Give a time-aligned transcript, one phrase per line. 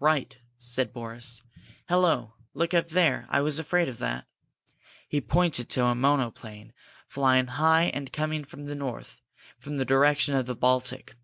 [0.00, 1.42] "Right!" said Boris.
[1.90, 3.26] "Hello look up there!
[3.28, 4.26] I was afraid of that!"
[5.10, 6.72] He pointed to a monoplane,
[7.06, 9.20] flying high and coming from the north,
[9.58, 11.16] from the direction of the Baltic.